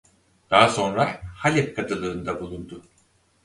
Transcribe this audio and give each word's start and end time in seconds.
Daha 0.51 0.69
sonra 0.69 1.21
Halep 1.35 1.75
kadılığında 1.75 2.41
bulundu. 2.41 2.83